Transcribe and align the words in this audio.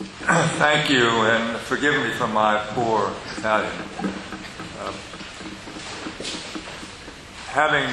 Thank 0.00 0.88
you, 0.88 1.06
and 1.06 1.58
forgive 1.58 1.94
me 1.94 2.10
for 2.12 2.26
my 2.26 2.56
poor 2.68 3.12
Italian. 3.36 3.70
Uh, 4.78 4.92
having 7.48 7.86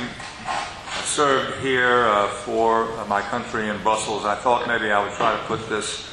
served 1.04 1.60
here 1.60 2.06
uh, 2.06 2.30
for 2.30 2.88
my 3.08 3.20
country 3.20 3.68
in 3.68 3.82
Brussels, 3.84 4.24
I 4.24 4.36
thought 4.36 4.68
maybe 4.70 4.90
I 4.90 5.04
would 5.04 5.12
try 5.18 5.34
to 5.34 5.44
put 5.48 5.68
this 5.68 6.10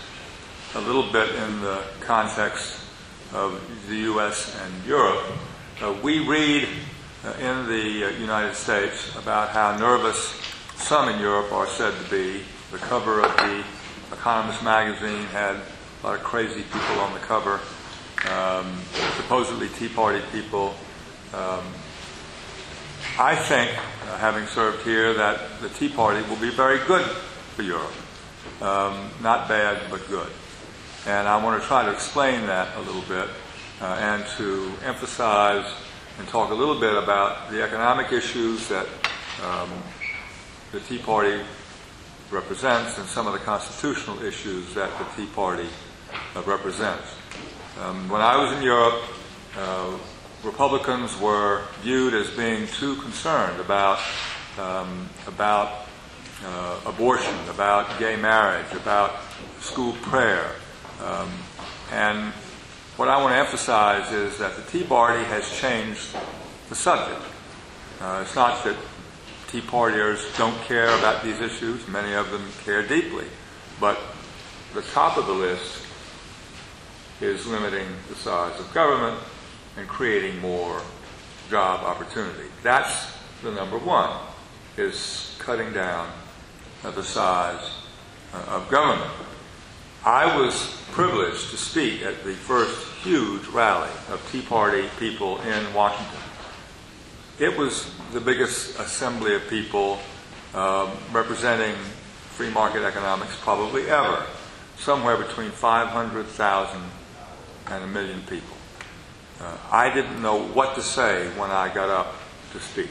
a 0.75 0.81
little 0.81 1.13
bit 1.13 1.33
in 1.33 1.61
the 1.61 1.85
context 2.01 2.81
of 3.33 3.61
the 3.89 3.99
U.S. 3.99 4.53
and 4.65 4.87
Europe. 4.87 5.23
Uh, 5.81 5.97
we 6.03 6.27
read 6.27 6.67
uh, 7.25 7.35
in 7.35 7.69
the 7.69 8.07
uh, 8.07 8.19
United 8.19 8.57
States 8.57 9.15
about 9.15 9.51
how 9.51 9.77
nervous 9.77 10.41
some 10.75 11.09
in 11.09 11.21
Europe 11.21 11.53
are 11.53 11.69
said 11.69 11.95
to 12.03 12.11
be. 12.11 12.41
The 12.73 12.79
cover 12.79 13.21
of 13.21 13.37
the 13.37 13.63
Economist 14.11 14.65
magazine 14.65 15.27
had 15.27 15.57
a 16.05 16.09
lot 16.09 16.17
of 16.17 16.23
crazy 16.23 16.63
people 16.65 17.01
on 17.01 17.15
the 17.15 17.21
cover, 17.21 17.61
um, 18.31 18.79
supposedly 19.17 19.71
Tea 19.71 19.89
Party 19.89 20.21
people. 20.33 20.75
Um, 21.33 21.65
I 23.19 23.35
think, 23.35 23.71
uh, 23.71 24.19
having 24.19 24.47
served 24.49 24.83
here, 24.85 25.15
that 25.15 25.63
the 25.63 25.71
Tea 25.71 25.89
Party 25.89 26.21
will 26.29 26.37
be 26.37 26.51
very 26.51 26.79
good 26.87 27.07
for 27.07 27.63
Europe. 27.63 27.95
Um, 28.61 29.09
not 29.23 29.49
bad, 29.49 29.81
but 29.91 30.07
good. 30.09 30.29
And 31.07 31.27
I 31.27 31.43
want 31.43 31.63
to 31.63 31.67
try 31.67 31.87
to 31.87 31.91
explain 31.91 32.47
that 32.49 32.77
a 32.77 32.81
little 32.83 33.05
bit 33.09 33.31
uh, 33.81 33.97
and 33.99 34.27
to 34.37 34.73
emphasize 34.85 35.73
and 36.19 36.29
talk 36.29 36.51
a 36.51 36.55
little 36.55 36.79
bit 36.79 37.03
about 37.03 37.51
the 37.51 37.63
economic 37.63 38.13
issues 38.13 38.69
that 38.69 38.87
um, 39.43 39.71
the 40.71 40.81
Tea 40.81 40.99
Party 40.99 41.41
represents 42.31 42.99
and 42.99 43.07
some 43.07 43.27
of 43.27 43.33
the 43.33 43.39
constitutional 43.39 44.23
issues 44.23 44.75
that 44.75 44.91
the 44.99 45.05
Tea 45.17 45.31
Party 45.33 45.67
represents. 46.43 47.15
Um, 47.81 48.09
when 48.09 48.21
I 48.21 48.37
was 48.37 48.53
in 48.57 48.63
Europe, 48.63 49.03
uh, 49.57 49.97
Republicans 50.43 51.19
were 51.19 51.63
viewed 51.83 52.15
as 52.15 52.29
being 52.31 52.67
too 52.67 52.97
concerned 52.97 53.61
about 53.61 53.99
um, 54.59 55.09
about 55.27 55.87
uh, 56.45 56.81
abortion, 56.87 57.35
about 57.49 57.99
gay 57.99 58.17
marriage, 58.17 58.71
about 58.73 59.13
school 59.61 59.93
prayer, 60.03 60.53
um, 61.03 61.31
and 61.91 62.33
what 62.97 63.09
I 63.09 63.21
want 63.21 63.35
to 63.35 63.39
emphasize 63.39 64.13
is 64.13 64.39
that 64.39 64.55
the 64.55 64.63
Tea 64.63 64.85
Party 64.85 65.25
has 65.25 65.51
changed 65.59 66.15
the 66.69 66.77
subject. 66.77 67.23
Uh, 68.01 68.21
it's 68.23 68.37
not 68.37 68.63
that 68.65 68.77
Tea 69.49 69.61
Partiers 69.61 70.37
don't 70.39 70.57
care 70.63 70.97
about 70.99 71.25
these 71.25 71.41
issues, 71.41 71.87
many 71.89 72.13
of 72.13 72.31
them 72.31 72.47
care 72.65 72.87
deeply. 72.87 73.27
But 73.81 73.99
the 74.75 74.83
top 74.83 75.17
of 75.17 75.27
the 75.27 75.33
list 75.33 75.84
is 77.21 77.47
limiting 77.47 77.87
the 78.09 78.15
size 78.15 78.59
of 78.59 78.73
government 78.75 79.19
and 79.77 79.89
creating 79.89 80.41
more 80.41 80.81
job 81.51 81.85
opportunity. 81.85 82.49
That's 82.63 83.13
the 83.43 83.53
number 83.53 83.79
one, 83.79 84.11
is 84.77 85.37
cutting 85.39 85.73
down 85.73 86.11
the 86.83 87.03
size 87.03 87.71
uh, 88.33 88.45
of 88.49 88.69
government. 88.69 89.11
I 90.05 90.39
was 90.39 90.77
privileged 90.93 91.51
to 91.51 91.57
speak 91.57 92.03
at 92.03 92.25
the 92.25 92.35
first 92.35 92.89
huge 93.03 93.47
rally 93.49 93.91
of 94.11 94.27
Tea 94.31 94.43
Party 94.43 94.89
people 94.99 95.41
in 95.41 95.75
Washington. 95.75 96.21
It 97.39 97.57
was 97.57 97.91
the 98.13 98.21
biggest 98.21 98.79
assembly 98.79 99.35
of 99.35 99.49
people 99.49 99.99
um, 100.55 100.91
representing 101.13 101.75
free 102.31 102.51
market 102.51 102.83
economics 102.83 103.37
probably 103.41 103.89
ever, 103.89 104.27
somewhere 104.77 105.17
between 105.17 105.51
500,000 105.51 106.81
and 107.69 107.85
a 107.85 107.87
million 107.87 108.21
people. 108.23 108.57
Uh, 109.41 109.57
I 109.71 109.93
didn't 109.93 110.23
know 110.23 110.43
what 110.43 110.75
to 110.77 110.83
say 110.83 111.29
when 111.39 111.51
I 111.51 111.73
got 111.73 111.89
up 111.89 112.15
to 112.53 112.61
speak 112.61 112.91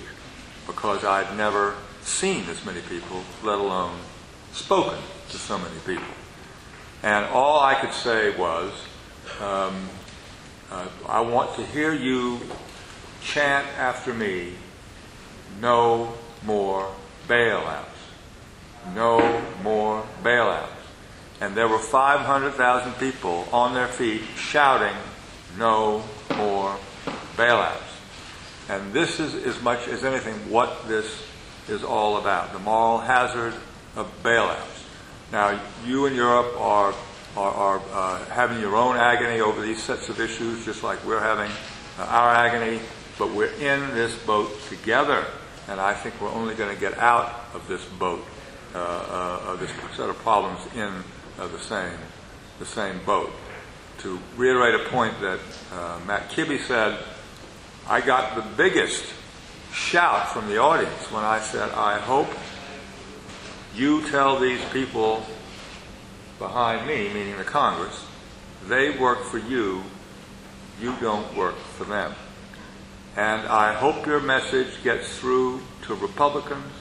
because 0.68 1.04
I'd 1.04 1.36
never 1.38 1.76
seen 2.02 2.48
as 2.50 2.66
many 2.66 2.82
people, 2.82 3.24
let 3.44 3.60
alone 3.60 3.98
spoken 4.52 5.00
to 5.30 5.38
so 5.38 5.58
many 5.58 5.80
people. 5.86 6.14
And 7.02 7.26
all 7.26 7.60
I 7.60 7.76
could 7.76 7.94
say 7.94 8.36
was, 8.38 8.72
um, 9.42 9.90
uh, 10.72 10.88
I 11.08 11.22
want 11.22 11.56
to 11.56 11.66
hear 11.66 11.94
you 11.94 12.40
chant 13.22 13.68
after 13.78 14.14
me 14.14 14.54
no 15.62 16.14
more 16.46 16.94
bailouts. 17.28 17.86
No 18.96 19.42
more 19.64 20.06
bailouts. 20.24 20.83
And 21.44 21.58
there 21.58 21.68
were 21.68 21.78
500,000 21.78 22.94
people 22.94 23.50
on 23.52 23.74
their 23.74 23.90
feet 23.90 24.22
shouting, 24.38 24.96
no 25.58 26.02
more 26.38 26.78
bailouts. 27.36 27.82
And 28.70 28.94
this 28.94 29.20
is 29.20 29.36
as 29.36 29.62
much 29.62 29.90
as 29.90 30.06
anything 30.06 30.36
what 30.50 30.88
this 30.88 31.22
is 31.68 31.84
all 31.84 32.16
about 32.16 32.54
the 32.54 32.60
moral 32.60 33.00
hazard 33.00 33.54
of 33.98 34.10
bailouts. 34.24 34.86
Now, 35.34 35.60
you 35.86 36.06
in 36.06 36.16
Europe 36.16 36.56
are, 36.62 36.94
are, 37.36 37.52
are 37.52 37.82
uh, 37.92 38.24
having 38.28 38.62
your 38.62 38.78
own 38.78 38.96
agony 38.96 39.42
over 39.42 39.62
these 39.62 39.84
sets 39.84 40.08
of 40.08 40.22
issues, 40.22 40.64
just 40.64 40.82
like 40.82 41.04
we're 41.06 41.20
having 41.20 41.52
uh, 42.00 42.04
our 42.04 42.34
agony 42.34 42.80
but 43.20 43.32
we're 43.34 43.52
in 43.56 43.94
this 43.94 44.18
boat 44.26 44.50
together, 44.70 45.26
and 45.68 45.82
I 45.82 45.94
think 45.94 46.20
we're 46.22 46.32
only 46.32 46.56
going 46.56 46.74
to 46.74 46.80
get 46.80 46.98
out 46.98 47.46
of 47.54 47.68
this 47.68 47.84
boat, 47.86 48.26
uh, 48.74 48.78
uh, 48.78 49.52
of 49.52 49.60
this 49.60 49.72
set 49.98 50.10
of 50.10 50.16
problems 50.20 50.62
in 50.74 51.04
uh, 51.40 51.48
the 51.48 51.60
same 51.60 51.98
the 52.60 52.66
same 52.66 53.00
boat. 53.06 53.32
To 54.00 54.20
reiterate 54.36 54.76
a 54.76 54.90
point 54.90 55.20
that 55.22 55.40
uh, 55.72 56.00
Matt 56.06 56.30
Kibbe 56.30 56.60
said, 56.60 56.98
I 57.88 58.02
got 58.02 58.36
the 58.36 58.42
biggest 58.42 59.06
shout 59.74 60.30
from 60.30 60.48
the 60.48 60.58
audience 60.58 61.12
when 61.12 61.24
I 61.24 61.40
said, 61.40 61.72
I 61.72 62.00
hope 62.00 62.30
you 63.76 64.08
tell 64.10 64.40
these 64.40 64.64
people 64.66 65.26
behind 66.40 66.88
me, 66.88 67.12
meaning 67.14 67.38
the 67.38 67.44
Congress, 67.44 68.06
they 68.68 68.98
work 68.98 69.24
for 69.24 69.40
you, 69.40 69.84
you 70.82 70.96
don't 71.02 71.36
work 71.36 71.56
for 71.56 71.86
them. 71.86 72.14
And 73.16 73.48
I 73.48 73.74
hope 73.74 74.06
your 74.06 74.20
message 74.20 74.84
gets 74.84 75.18
through 75.20 75.62
to 75.84 75.96
Republicans 75.96 76.72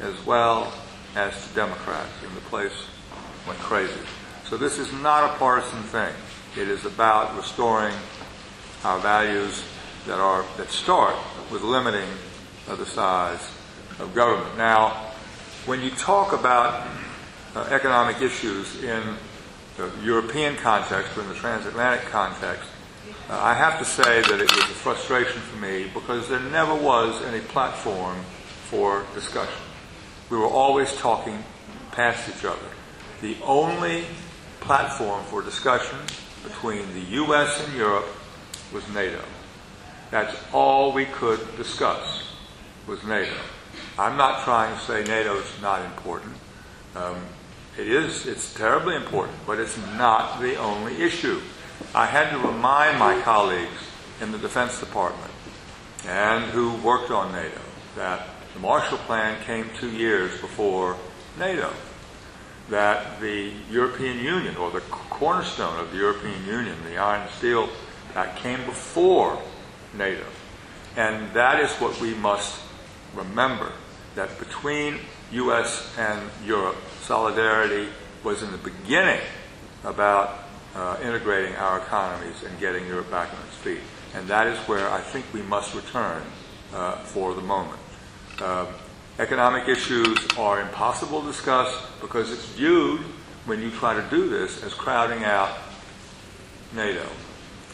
as 0.00 0.14
well 0.24 0.72
as 1.14 1.48
to 1.48 1.54
Democrats. 1.54 2.10
in 2.26 2.34
the 2.34 2.40
place 2.42 2.86
went 3.46 3.58
crazy. 3.60 4.00
So 4.44 4.56
this 4.56 4.78
is 4.78 4.92
not 4.92 5.30
a 5.30 5.38
partisan 5.38 5.82
thing. 5.84 6.12
It 6.56 6.68
is 6.68 6.84
about 6.84 7.36
restoring 7.36 7.94
our 8.84 8.98
values 8.98 9.62
that 10.06 10.18
are 10.18 10.44
that 10.56 10.70
start 10.70 11.14
with 11.50 11.62
limiting 11.62 12.08
of 12.68 12.78
the 12.78 12.86
size 12.86 13.50
of 13.98 14.14
government. 14.14 14.56
Now, 14.56 15.12
when 15.66 15.80
you 15.82 15.90
talk 15.90 16.32
about 16.32 16.88
uh, 17.54 17.68
economic 17.70 18.22
issues 18.22 18.82
in 18.82 19.02
the 19.76 19.90
European 20.02 20.56
context 20.56 21.16
or 21.16 21.22
in 21.22 21.28
the 21.28 21.34
transatlantic 21.34 22.08
context, 22.08 22.68
uh, 23.28 23.38
I 23.40 23.54
have 23.54 23.78
to 23.78 23.84
say 23.84 24.22
that 24.22 24.40
it 24.40 24.50
was 24.50 24.64
a 24.64 24.74
frustration 24.82 25.40
for 25.40 25.58
me 25.58 25.90
because 25.94 26.28
there 26.28 26.40
never 26.40 26.74
was 26.74 27.22
any 27.22 27.40
platform 27.40 28.18
for 28.68 29.04
discussion. 29.14 29.62
We 30.30 30.38
were 30.38 30.48
always 30.48 30.94
talking 30.96 31.44
past 31.92 32.28
each 32.28 32.44
other. 32.44 32.58
The 33.20 33.36
only 33.44 34.04
platform 34.60 35.22
for 35.24 35.42
discussion 35.42 35.98
between 36.42 36.92
the 36.94 37.00
U.S. 37.00 37.62
and 37.66 37.76
Europe 37.76 38.06
was 38.72 38.88
NATO. 38.94 39.22
That's 40.10 40.34
all 40.52 40.92
we 40.92 41.04
could 41.04 41.40
discuss 41.56 42.34
was 42.86 43.02
NATO. 43.04 43.36
I'm 43.98 44.16
not 44.16 44.44
trying 44.44 44.74
to 44.74 44.80
say 44.84 45.04
NATO 45.04 45.36
is 45.36 45.60
not 45.60 45.84
important. 45.84 46.34
Um, 46.96 47.16
it 47.78 47.86
is. 47.86 48.26
It's 48.26 48.52
terribly 48.54 48.96
important, 48.96 49.38
but 49.46 49.58
it's 49.58 49.76
not 49.96 50.40
the 50.40 50.56
only 50.56 51.02
issue. 51.02 51.40
I 51.94 52.06
had 52.06 52.30
to 52.30 52.38
remind 52.38 52.98
my 52.98 53.20
colleagues 53.22 53.70
in 54.20 54.32
the 54.32 54.38
Defense 54.38 54.80
Department 54.80 55.30
and 56.06 56.44
who 56.50 56.74
worked 56.76 57.10
on 57.10 57.32
NATO 57.32 57.60
that 57.96 58.26
the 58.54 58.60
Marshall 58.60 58.98
Plan 58.98 59.42
came 59.44 59.66
two 59.78 59.90
years 59.90 60.40
before 60.40 60.96
NATO, 61.38 61.72
that 62.70 63.20
the 63.20 63.52
European 63.70 64.18
Union, 64.18 64.56
or 64.56 64.70
the 64.70 64.80
cornerstone 64.80 65.78
of 65.80 65.90
the 65.90 65.98
European 65.98 66.46
Union, 66.46 66.76
the 66.84 66.96
iron 66.96 67.22
and 67.22 67.30
steel, 67.32 67.68
that 68.14 68.36
came 68.36 68.64
before 68.64 69.40
NATO. 69.96 70.24
And 70.96 71.32
that 71.34 71.60
is 71.60 71.70
what 71.76 72.00
we 72.00 72.14
must 72.14 72.60
remember 73.14 73.72
that 74.14 74.38
between 74.38 74.98
US 75.32 75.96
and 75.98 76.20
Europe, 76.44 76.76
solidarity 77.02 77.88
was 78.24 78.42
in 78.42 78.50
the 78.50 78.58
beginning 78.58 79.20
about 79.84 80.38
uh, 80.74 80.96
integrating 81.02 81.54
our 81.56 81.78
economies 81.78 82.42
and 82.44 82.58
getting 82.60 82.86
Europe 82.86 83.10
back 83.10 83.28
on 83.32 83.38
its 83.48 83.56
feet. 83.56 83.80
And 84.14 84.26
that 84.28 84.46
is 84.46 84.58
where 84.68 84.90
I 84.90 85.00
think 85.00 85.26
we 85.32 85.42
must 85.42 85.74
return 85.74 86.22
uh, 86.74 86.96
for 86.98 87.34
the 87.34 87.40
moment. 87.40 87.80
Um, 88.40 88.66
economic 89.20 89.68
issues 89.68 90.16
are 90.38 90.62
impossible 90.62 91.20
to 91.20 91.26
discuss 91.26 91.86
because 92.00 92.32
it's 92.32 92.46
viewed, 92.46 93.00
when 93.44 93.60
you 93.60 93.70
try 93.70 93.94
to 93.94 94.02
do 94.10 94.28
this, 94.28 94.62
as 94.64 94.72
crowding 94.72 95.24
out 95.24 95.58
NATO. 96.74 97.06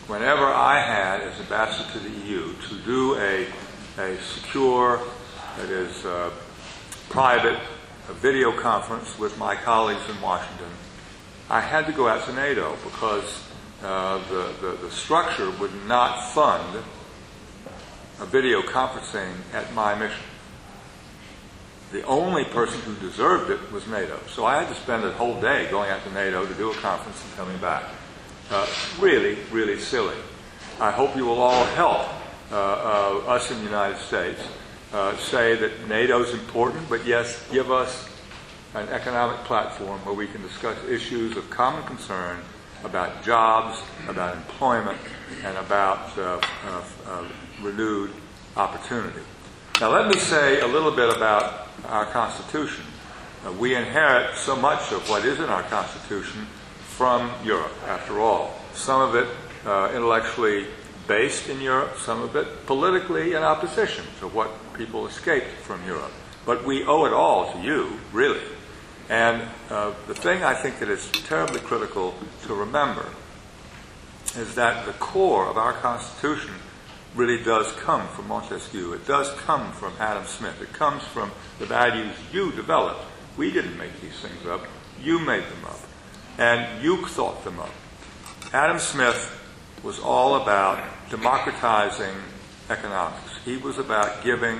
Whenever 0.08 0.44
I 0.44 0.81
had, 0.81 1.20
as 1.20 1.38
ambassador 1.40 1.93
to 1.93 1.98
the 2.00 2.10
EU, 2.26 2.52
to 2.69 2.75
do 2.84 3.16
a, 3.16 3.46
a 3.98 4.19
secure, 4.20 5.00
that 5.56 5.70
is, 5.70 6.04
uh, 6.04 6.31
private 7.10 7.58
video 8.08 8.52
conference 8.60 9.16
with 9.16 9.38
my 9.38 9.54
colleagues 9.54 10.08
in 10.08 10.20
Washington, 10.20 10.70
I 11.49 11.60
had 11.60 11.87
to 11.87 11.92
go 11.92 12.08
out 12.08 12.26
to 12.26 12.32
NATO 12.32 12.76
because 12.82 13.44
uh, 13.84 14.19
the, 14.28 14.52
the, 14.60 14.76
the 14.82 14.90
structure 14.90 15.50
would 15.60 15.75
not 15.87 16.32
fund 16.32 16.82
a 18.20 18.26
video 18.26 18.62
conferencing 18.62 19.32
at 19.52 19.72
my 19.75 19.94
mission. 19.94 20.25
The 21.96 22.02
only 22.02 22.44
person 22.44 22.78
who 22.82 22.94
deserved 22.96 23.50
it 23.50 23.72
was 23.72 23.87
NATO. 23.87 24.20
So 24.28 24.44
I 24.44 24.62
had 24.62 24.69
to 24.69 24.78
spend 24.82 25.02
a 25.02 25.12
whole 25.12 25.40
day 25.40 25.66
going 25.70 25.88
out 25.88 26.04
to 26.04 26.12
NATO 26.12 26.44
to 26.44 26.52
do 26.52 26.70
a 26.70 26.75
conference 26.75 27.25
and 27.25 27.34
coming 27.37 27.56
back. 27.56 27.84
Uh, 28.50 28.66
really, 28.98 29.38
really 29.50 29.81
silly. 29.81 30.14
I 30.78 30.90
hope 30.90 31.16
you 31.16 31.25
will 31.25 31.40
all 31.40 31.64
help 31.64 32.06
uh, 32.52 32.54
uh, 32.54 33.22
us 33.28 33.50
in 33.50 33.56
the 33.60 33.64
United 33.64 33.96
States 33.96 34.43
uh, 34.93 35.16
say 35.16 35.56
that 35.56 35.88
NATO 35.88 36.22
is 36.22 36.34
important, 36.34 36.87
but 36.90 37.06
yes, 37.06 37.43
give 37.50 37.72
us 37.72 38.10
an 38.75 38.90
economic 38.90 39.38
platform 39.44 39.99
where 40.04 40.14
we 40.14 40.26
can 40.26 40.42
discuss 40.42 40.76
issues 40.84 41.34
of 41.38 41.49
common 41.49 41.82
concern 41.84 42.40
about 42.84 43.25
jobs, 43.25 43.82
about 44.06 44.37
employment, 44.37 44.99
and 45.44 45.56
about 45.56 46.19
uh, 46.19 46.42
uh, 47.06 47.25
renewed 47.62 48.10
opportunity. 48.54 49.22
Now, 49.78 49.93
let 49.93 50.08
me 50.08 50.19
say 50.19 50.61
a 50.61 50.67
little 50.67 50.90
bit 50.90 51.14
about 51.14 51.69
our 51.84 52.06
Constitution. 52.06 52.87
Uh, 53.44 53.52
we 53.52 53.75
inherit 53.75 54.34
so 54.34 54.56
much 54.56 54.90
of 54.90 55.06
what 55.11 55.26
is 55.26 55.38
in 55.38 55.50
our 55.50 55.64
Constitution 55.64 56.46
from 56.81 57.31
Europe, 57.44 57.75
after 57.87 58.19
all. 58.19 58.55
Some 58.73 59.02
of 59.02 59.14
it 59.14 59.28
uh, 59.67 59.90
intellectually 59.94 60.64
based 61.06 61.50
in 61.50 61.61
Europe, 61.61 61.99
some 61.99 62.23
of 62.23 62.34
it 62.37 62.64
politically 62.64 63.34
in 63.34 63.43
opposition 63.43 64.06
to 64.20 64.28
what 64.28 64.50
people 64.78 65.06
escaped 65.06 65.52
from 65.61 65.84
Europe. 65.84 66.12
But 66.46 66.64
we 66.64 66.87
owe 66.87 67.05
it 67.05 67.12
all 67.12 67.52
to 67.52 67.61
you, 67.61 68.00
really. 68.14 68.40
And 69.11 69.43
uh, 69.69 69.93
the 70.06 70.14
thing 70.14 70.43
I 70.43 70.55
think 70.55 70.78
that 70.78 70.88
is 70.88 71.12
terribly 71.12 71.61
critical 71.61 72.14
to 72.46 72.55
remember 72.55 73.05
is 74.38 74.55
that 74.55 74.87
the 74.87 74.94
core 74.94 75.46
of 75.46 75.58
our 75.58 75.75
Constitution 75.75 76.55
really 77.16 77.42
does 77.42 77.70
come 77.72 78.06
from 78.08 78.28
Montesquieu. 78.28 78.92
It 78.92 79.06
does 79.06 79.30
come 79.40 79.72
from 79.72 79.92
Adam 79.98 80.24
Smith. 80.26 80.60
It 80.60 80.72
comes 80.72 81.02
from 81.02 81.30
the 81.58 81.66
values 81.66 82.14
you 82.32 82.52
developed. 82.52 83.00
We 83.36 83.50
didn't 83.50 83.76
make 83.78 84.00
these 84.00 84.18
things 84.20 84.46
up. 84.46 84.66
You 85.02 85.18
made 85.18 85.44
them 85.44 85.64
up. 85.64 85.80
And 86.38 86.82
you 86.82 87.06
thought 87.06 87.42
them 87.44 87.58
up. 87.58 87.72
Adam 88.52 88.78
Smith 88.78 89.32
was 89.82 89.98
all 89.98 90.42
about 90.42 90.82
democratizing 91.10 92.14
economics. 92.68 93.38
He 93.44 93.56
was 93.56 93.78
about 93.78 94.22
giving 94.22 94.58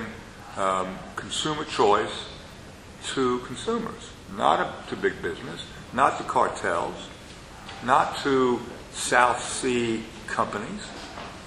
um, 0.57 0.97
consumer 1.15 1.63
choice 1.65 2.29
to 3.13 3.39
consumers 3.39 4.11
not 4.35 4.87
to 4.89 4.95
big 4.95 5.21
business, 5.21 5.63
not 5.93 6.17
to 6.17 6.23
cartels, 6.23 6.95
not 7.83 8.17
to 8.19 8.59
South 8.91 9.41
Sea 9.41 10.03
companies, 10.25 10.87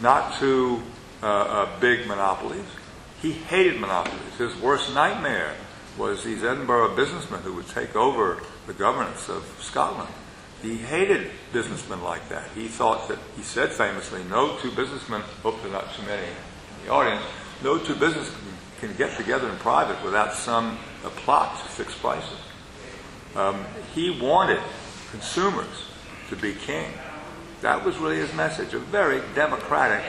not 0.00 0.38
to 0.38 0.82
uh, 1.22 1.26
uh, 1.26 1.80
big 1.80 2.06
monopolies. 2.06 2.64
He 3.20 3.32
hated 3.32 3.80
monopolies. 3.80 4.34
His 4.38 4.56
worst 4.56 4.94
nightmare 4.94 5.54
was 5.98 6.24
these 6.24 6.42
Edinburgh 6.42 6.96
businessmen 6.96 7.42
who 7.42 7.54
would 7.54 7.68
take 7.68 7.94
over 7.94 8.42
the 8.66 8.72
governance 8.72 9.28
of 9.28 9.44
Scotland. 9.60 10.08
He 10.62 10.76
hated 10.76 11.30
businessmen 11.52 12.02
like 12.02 12.28
that. 12.28 12.48
He 12.54 12.68
thought 12.68 13.08
that, 13.08 13.18
he 13.36 13.42
said 13.42 13.70
famously, 13.70 14.22
no 14.24 14.56
two 14.58 14.70
businessmen, 14.70 15.22
hope 15.42 15.60
there 15.62 15.70
are 15.70 15.74
not 15.74 15.94
too 15.94 16.02
many 16.02 16.26
in 16.26 16.86
the 16.86 16.92
audience, 16.92 17.24
no 17.62 17.78
two 17.78 17.94
businessmen 17.94 18.54
can 18.80 18.94
get 18.96 19.16
together 19.16 19.48
in 19.48 19.56
private 19.56 20.02
without 20.04 20.32
some 20.32 20.78
plot 21.16 21.58
to 21.58 21.68
fix 21.68 21.94
prices. 21.94 22.38
Um, 23.36 23.64
he 23.94 24.18
wanted 24.18 24.60
consumers 25.10 25.84
to 26.28 26.36
be 26.36 26.54
king. 26.54 26.90
That 27.60 27.84
was 27.84 27.98
really 27.98 28.16
his 28.16 28.32
message, 28.34 28.72
a 28.74 28.78
very 28.78 29.20
democratic, 29.34 30.02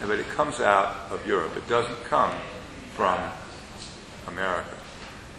but 0.00 0.18
it 0.18 0.28
comes 0.28 0.60
out 0.60 1.10
of 1.10 1.26
Europe. 1.26 1.56
It 1.56 1.68
doesn't 1.68 2.04
come 2.04 2.32
from 2.94 3.18
America. 4.26 4.76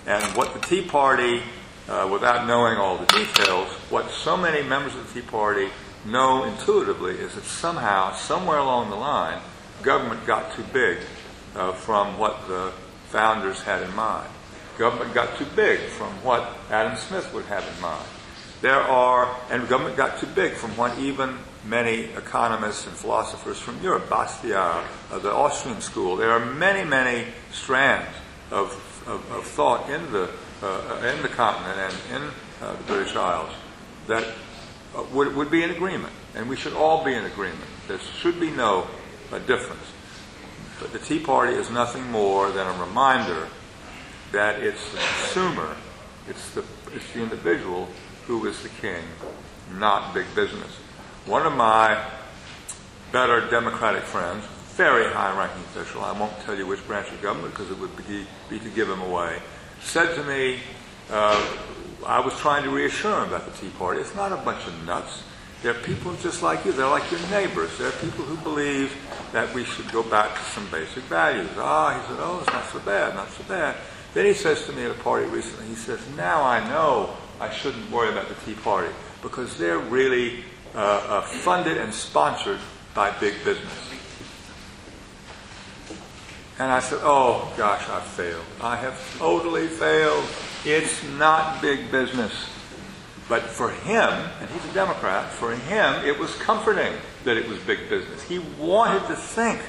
And 0.08 0.24
what 0.36 0.54
the 0.54 0.60
Tea 0.60 0.84
Party, 0.84 1.42
uh, 1.88 2.10
without 2.12 2.48
knowing 2.48 2.78
all 2.78 2.98
the 2.98 3.06
details, 3.08 3.70
what 3.90 4.10
so 4.12 4.38
many 4.38 4.68
members 4.68 4.96
of 4.96 5.14
the 5.14 5.22
Tea 5.22 5.28
Party 5.28 5.70
know 6.06 6.44
intuitively 6.46 7.14
is 7.14 7.36
that 7.36 7.44
somehow, 7.44 8.14
somewhere 8.14 8.58
along 8.58 8.90
the 8.90 8.96
line, 8.96 9.40
government 9.82 10.26
got 10.26 10.56
too 10.56 10.64
big 10.74 11.00
uh, 11.56 11.72
from 11.74 12.18
what 12.18 12.48
the 12.48 12.72
founders 13.10 13.62
had 13.62 13.84
in 13.84 13.94
mind 13.96 14.30
government 14.82 15.14
got 15.14 15.38
too 15.38 15.46
big 15.56 15.80
from 15.80 16.12
what 16.24 16.58
Adam 16.72 16.98
Smith 16.98 17.32
would 17.36 17.46
have 17.46 17.64
in 17.76 17.82
mind. 17.82 18.08
There 18.62 18.80
are, 18.80 19.36
and 19.50 19.68
government 19.68 19.98
got 19.98 20.20
too 20.20 20.28
big 20.28 20.54
from 20.54 20.78
what 20.78 20.98
even 21.00 21.36
many 21.66 22.06
economists 22.16 22.86
and 22.86 22.96
philosophers 22.96 23.60
from 23.60 23.82
Europe, 23.82 24.08
Bastiat, 24.08 24.86
uh, 25.12 25.20
the 25.20 25.32
Austrian 25.32 25.82
school, 25.82 26.16
there 26.16 26.32
are 26.32 26.46
many, 26.46 26.88
many 26.88 27.28
strands 27.52 28.16
of, 28.52 28.72
of, 29.08 29.32
of 29.32 29.46
thought 29.46 29.90
in 29.90 30.12
the, 30.12 30.30
uh, 30.62 31.12
in 31.16 31.22
the 31.24 31.30
continent 31.30 31.80
and 31.80 32.22
in 32.22 32.30
uh, 32.62 32.74
the 32.74 32.84
British 32.84 33.16
Isles 33.16 33.52
that 34.08 34.28
uh, 34.96 35.04
would, 35.12 35.36
would 35.36 35.50
be 35.50 35.64
in 35.64 35.72
agreement. 35.72 36.14
And 36.36 36.48
we 36.48 36.56
should 36.56 36.74
all 36.74 37.04
be 37.04 37.14
in 37.14 37.26
agreement. 37.26 37.62
There 37.88 38.00
should 38.00 38.40
be 38.40 38.52
no 38.52 38.88
uh, 39.32 39.40
difference. 39.40 39.86
But 40.80 40.94
the 40.94 41.00
Tea 41.00 41.20
Party 41.20 41.54
is 41.54 41.72
nothing 41.72 42.10
more 42.12 42.52
than 42.52 42.68
a 42.68 42.84
reminder 42.84 43.48
that 44.32 44.62
it's 44.62 44.92
the 44.92 44.98
consumer, 44.98 45.76
it's 46.28 46.52
the, 46.52 46.64
it's 46.94 47.12
the 47.14 47.22
individual 47.22 47.88
who 48.28 48.46
is 48.48 48.62
the 48.64 48.70
king, 48.70 49.04
not 49.78 50.14
big 50.14 50.26
business. 50.36 50.72
One 51.26 51.46
of 51.46 51.54
my 51.54 52.04
better 53.12 53.50
Democratic 53.50 54.04
friends, 54.04 54.46
very 54.76 55.12
high 55.12 55.38
ranking 55.38 55.62
official, 55.64 56.02
I 56.02 56.18
won't 56.18 56.38
tell 56.42 56.56
you 56.56 56.66
which 56.66 56.86
branch 56.88 57.10
of 57.12 57.22
government 57.22 57.54
because 57.54 57.70
it 57.70 57.80
would 57.80 57.96
be, 57.98 58.26
be 58.50 58.60
to 58.60 58.70
give 58.70 58.90
him 58.90 59.02
away, 59.02 59.40
said 59.82 60.16
to 60.16 60.24
me, 60.24 60.60
uh, 61.10 61.58
I 62.06 62.20
was 62.20 62.38
trying 62.40 62.64
to 62.64 62.70
reassure 62.70 63.24
him 63.24 63.30
about 63.30 63.46
the 63.46 63.58
Tea 63.58 63.70
Party. 63.78 64.00
It's 64.02 64.16
not 64.16 64.32
a 64.32 64.38
bunch 64.38 64.66
of 64.66 64.86
nuts. 64.86 65.24
They're 65.62 65.76
people 65.76 66.16
just 66.16 66.42
like 66.42 66.66
you. 66.66 66.72
They're 66.72 66.88
like 66.88 67.12
your 67.12 67.20
neighbors. 67.30 67.78
They're 67.78 67.92
people 67.92 68.26
who 68.26 68.36
believe 68.38 68.96
that 69.32 69.54
we 69.54 69.64
should 69.64 69.92
go 69.92 70.02
back 70.02 70.36
to 70.36 70.44
some 70.52 70.68
basic 70.72 71.04
values. 71.04 71.50
Ah, 71.58 72.00
he 72.00 72.08
said, 72.08 72.18
oh, 72.20 72.40
it's 72.40 72.52
not 72.52 72.66
so 72.66 72.80
bad, 72.80 73.14
not 73.14 73.30
so 73.30 73.44
bad. 73.44 73.76
Then 74.14 74.26
he 74.26 74.34
says 74.34 74.66
to 74.66 74.74
me 74.74 74.84
at 74.84 74.92
a 74.92 74.96
party 74.96 75.28
recently, 75.28 75.68
he 75.68 75.76
says, 75.76 76.00
Now 76.18 76.44
I 76.44 76.68
know 76.68 77.16
I 77.42 77.50
shouldn't 77.50 77.90
worry 77.90 78.12
about 78.12 78.30
the 78.30 78.36
Tea 78.46 78.54
Party 78.54 78.94
because 79.24 79.58
they're 79.58 79.80
really 79.80 80.44
uh, 80.76 80.78
uh, 80.78 81.22
funded 81.22 81.76
and 81.76 81.92
sponsored 81.92 82.60
by 82.94 83.10
big 83.20 83.34
business. 83.44 83.74
And 86.60 86.72
I 86.72 86.80
said, 86.82 87.00
Oh 87.02 87.52
gosh, 87.58 87.90
I've 87.90 88.04
failed. 88.04 88.46
I 88.62 88.76
have 88.76 89.18
totally 89.18 89.68
failed. 89.68 90.24
It's 90.64 91.04
not 91.18 91.64
big 91.64 91.90
business. 91.90 92.32
But 93.28 93.42
for 93.42 93.72
him, 93.72 94.12
and 94.40 94.50
he's 94.52 94.70
a 94.70 94.74
Democrat, 94.76 95.32
for 95.32 95.56
him 95.56 96.06
it 96.06 96.20
was 96.20 96.36
comforting 96.36 96.94
that 97.24 97.38
it 97.38 97.50
was 97.50 97.58
big 97.62 97.90
business. 97.90 98.22
He 98.22 98.38
wanted 98.60 99.08
to 99.08 99.16
think 99.16 99.62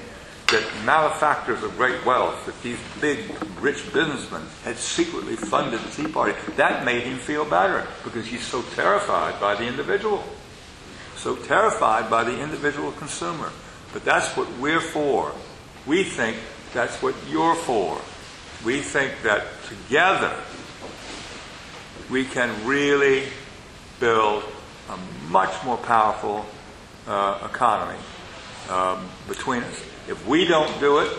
that 0.53 0.85
malefactors 0.85 1.63
of 1.63 1.77
great 1.79 2.05
wealth, 2.05 2.45
that 2.45 2.61
these 2.63 2.79
big, 3.01 3.19
rich 3.61 3.91
businessmen 3.93 4.43
had 4.65 4.77
secretly 4.77 5.35
funded 5.35 5.81
the 5.81 6.03
Tea 6.03 6.13
Party. 6.13 6.35
That 6.57 6.85
made 6.85 7.03
him 7.05 7.19
feel 7.19 7.45
better 7.47 7.87
because 8.05 8.27
he's 8.27 8.47
so 8.47 8.63
terrified 8.75 9.41
by 9.41 9.55
the 9.55 9.67
individual. 9.67 10.23
So 11.17 11.37
terrified 11.37 12.11
by 12.11 12.25
the 12.25 12.39
individual 12.39 12.93
consumer. 12.93 13.51
But 13.95 14.05
that's 14.05 14.37
what 14.37 14.47
we're 14.59 14.81
for. 14.81 15.33
We 15.87 16.05
think 16.05 16.37
that's 16.75 17.03
what 17.03 17.15
you're 17.31 17.57
for. 17.57 17.99
We 18.65 18.81
think 18.81 19.13
that 19.23 19.47
together 19.69 20.35
we 22.11 22.25
can 22.27 22.67
really 22.67 23.25
build 24.01 24.45
a 24.91 24.99
much 25.31 25.65
more 25.65 25.79
powerful 25.79 26.45
uh, 27.07 27.49
economy 27.51 27.99
um, 28.69 29.09
between 29.27 29.63
us. 29.63 29.92
If 30.09 30.27
we 30.27 30.47
don't 30.47 30.81
do 30.81 30.99
it, 30.99 31.13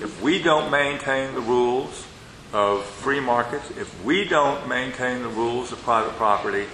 if 0.00 0.20
we 0.20 0.42
don't 0.42 0.70
maintain 0.70 1.34
the 1.34 1.40
rules 1.40 2.06
of 2.52 2.84
free 2.84 3.20
markets, 3.20 3.70
if 3.72 4.04
we 4.04 4.24
don't 4.24 4.68
maintain 4.68 5.22
the 5.22 5.28
rules 5.28 5.72
of 5.72 5.80
private 5.82 6.12
property, 6.16 6.66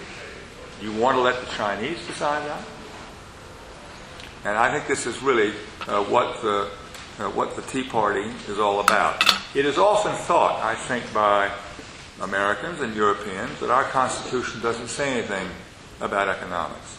you 0.81 0.91
want 0.93 1.15
to 1.15 1.21
let 1.21 1.39
the 1.39 1.51
Chinese 1.55 2.05
decide 2.05 2.45
that? 2.47 2.63
And 4.43 4.57
I 4.57 4.71
think 4.71 4.87
this 4.87 5.05
is 5.05 5.21
really 5.21 5.53
uh, 5.87 6.03
what 6.03 6.41
the 6.41 6.69
uh, 7.19 7.29
what 7.31 7.55
the 7.55 7.63
Tea 7.63 7.83
Party 7.83 8.29
is 8.47 8.59
all 8.59 8.79
about. 8.79 9.23
It 9.55 9.65
is 9.65 9.77
often 9.77 10.13
thought, 10.13 10.61
I 10.61 10.75
think, 10.75 11.11
by 11.13 11.51
Americans 12.21 12.81
and 12.81 12.95
Europeans 12.95 13.59
that 13.59 13.71
our 13.71 13.85
Constitution 13.85 14.61
doesn't 14.61 14.89
say 14.89 15.13
anything 15.13 15.47
about 15.99 16.27
economics. 16.27 16.97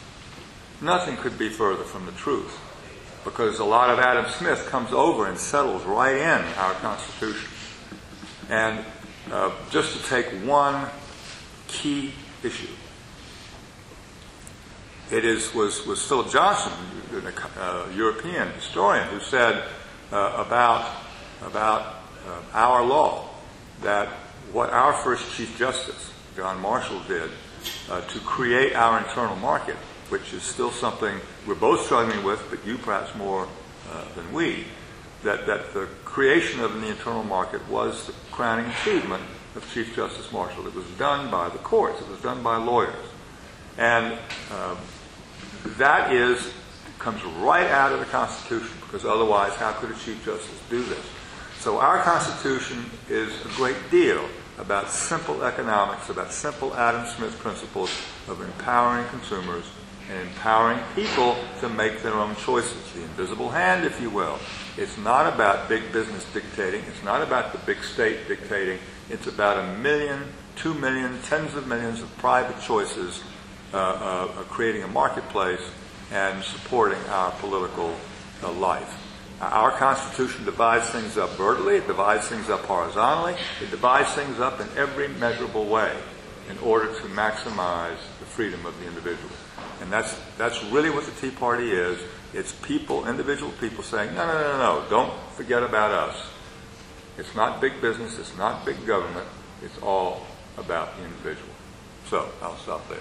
Nothing 0.81 1.17
could 1.17 1.39
be 1.39 1.49
further 1.49 1.85
from 1.85 2.07
the 2.07 2.13
truth 2.13 2.59
because 3.25 3.59
a 3.59 3.65
lot 3.65 3.91
of 3.91 3.99
Adam 3.99 4.31
Smith 4.31 4.67
comes 4.67 4.93
over 4.93 5.27
and 5.27 5.39
settles 5.39 5.85
right 5.85 6.17
in 6.17 6.41
our 6.57 6.75
Constitution. 6.75 7.49
And 8.49 8.85
uh, 9.31 9.53
just 9.71 9.97
to 9.97 10.03
take 10.09 10.27
one 10.45 10.89
key 11.67 12.13
issue, 12.43 12.73
it 15.11 15.25
is 15.25 15.55
was 15.55 15.87
was 15.87 16.05
Philip 16.07 16.31
Johnson, 16.31 16.73
a 17.13 17.61
uh, 17.61 17.87
European 17.95 18.49
historian, 18.53 19.09
who 19.09 19.21
said 19.21 19.65
uh, 20.13 20.45
about 20.47 20.91
about 21.43 21.97
uh, 22.27 22.41
our 22.53 22.85
law 22.85 23.29
that 23.83 24.09
what 24.53 24.71
our 24.71 24.93
first 24.93 25.31
Chief 25.35 25.59
Justice 25.59 26.13
John 26.37 26.61
Marshall 26.61 27.01
did 27.09 27.31
uh, 27.91 28.01
to 28.01 28.21
create 28.21 28.75
our 28.75 28.99
internal 28.99 29.37
market, 29.37 29.77
which 30.09 30.33
is 30.33 30.43
still 30.43 30.71
something 30.71 31.21
we're 31.47 31.55
both 31.55 31.85
struggling 31.85 32.23
with, 32.25 32.43
but 32.51 32.65
you 32.67 32.79
perhaps 32.79 33.15
more 33.15 33.49
uh, 33.91 34.05
than 34.15 34.33
we, 34.33 34.65
that 35.23 35.47
that 35.47 35.73
the 35.75 35.89
creation 36.05 36.61
of 36.61 36.81
the 36.81 36.89
internal 36.89 37.25
market 37.25 37.67
was 37.69 38.07
the 38.07 38.13
crowning 38.31 38.67
achievement 38.67 39.23
of 39.57 39.69
Chief 39.73 39.95
Justice 39.95 40.31
Marshall. 40.33 40.67
It 40.67 40.75
was 40.75 40.87
done 40.99 41.31
by 41.31 41.49
the 41.49 41.59
courts. 41.59 42.01
It 42.01 42.09
was 42.09 42.21
done 42.21 42.43
by 42.43 42.57
lawyers, 42.57 42.95
and 43.77 44.19
uh, 44.53 44.77
that 45.79 46.13
is 46.13 46.53
comes 46.99 47.23
right 47.41 47.69
out 47.69 47.93
of 47.93 48.01
the 48.01 48.07
Constitution 48.07 48.77
because 48.81 49.05
otherwise, 49.05 49.55
how 49.55 49.73
could 49.73 49.91
a 49.91 49.99
Chief 49.99 50.25
Justice 50.25 50.61
do 50.69 50.83
this? 50.83 51.05
So 51.59 51.79
our 51.79 52.03
Constitution 52.03 52.85
is 53.09 53.33
a 53.45 53.49
great 53.57 53.77
deal 53.91 54.25
about 54.59 54.91
simple 54.91 55.45
economics, 55.45 56.09
about 56.09 56.33
simple 56.33 56.75
Adam 56.75 57.07
Smith 57.07 57.39
principles 57.39 57.91
of 58.29 58.41
empowering 58.41 59.07
consumers 59.09 59.65
and 60.11 60.29
empowering 60.29 60.79
people 60.95 61.37
to 61.61 61.69
make 61.69 62.03
their 62.03 62.15
own 62.15 62.35
choices. 62.37 62.93
The 62.93 63.03
invisible 63.03 63.51
hand, 63.51 63.85
if 63.85 64.01
you 64.01 64.11
will. 64.11 64.39
It's 64.77 64.97
not 64.99 65.33
about 65.33 65.69
big 65.69 65.93
business 65.93 66.25
dictating. 66.33 66.83
It's 66.87 67.05
not 67.05 67.23
about 67.23 67.53
the 67.53 67.59
big 67.59 67.83
state 67.83 68.27
dictating. 68.27 68.79
It's 69.11 69.27
about 69.27 69.59
a 69.59 69.79
million, 69.79 70.23
two 70.57 70.75
million, 70.75 71.21
tens 71.23 71.55
of 71.55 71.67
millions 71.67 72.01
of 72.01 72.17
private 72.19 72.61
choices 72.63 73.23
uh, 73.75 73.77
uh, 73.77 74.27
creating 74.45 74.83
a 74.83 74.89
marketplace 74.89 75.61
and 76.11 76.43
supporting 76.43 77.01
our 77.11 77.31
political 77.33 77.95
uh, 78.43 78.51
life. 78.53 79.05
Our 79.41 79.71
Constitution 79.71 80.45
divides 80.45 80.89
things 80.91 81.17
up 81.17 81.31
vertically, 81.31 81.77
it 81.77 81.87
divides 81.87 82.27
things 82.27 82.49
up 82.49 82.61
horizontally, 82.61 83.37
it 83.63 83.71
divides 83.71 84.13
things 84.15 84.41
up 84.41 84.61
in 84.61 84.67
every 84.77 85.09
measurable 85.09 85.67
way 85.67 85.95
in 86.51 86.59
order 86.59 86.87
to 86.87 87.03
maximize 87.09 87.99
the 88.21 88.27
freedom 88.27 88.65
of 88.67 88.79
the 88.81 88.87
individual. 88.87 89.31
And 89.81 89.93
that's, 89.93 90.19
that's 90.37 90.63
really 90.65 90.91
what 90.91 91.05
the 91.05 91.13
Tea 91.13 91.31
Party 91.31 91.71
is. 91.71 92.01
It's 92.35 92.53
people, 92.53 93.07
individual 93.07 93.53
people 93.61 93.85
saying, 93.85 94.15
no, 94.15 94.27
no, 94.27 94.33
no, 94.33 94.59
no, 94.59 94.91
don't 94.91 95.13
forget 95.35 95.63
about 95.63 95.91
us. 95.91 96.27
It's 97.17 97.35
not 97.35 97.61
big 97.61 97.81
business, 97.81 98.19
it's 98.19 98.37
not 98.37 98.65
big 98.65 98.87
government, 98.87 99.27
it's 99.63 99.79
all 99.83 100.27
about 100.57 100.97
the 100.97 101.05
individual. 101.05 101.51
So 102.07 102.29
I'll 102.43 102.57
stop 102.57 102.89
there. 102.89 102.99